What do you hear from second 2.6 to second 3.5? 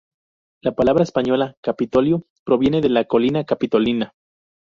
de la "Colina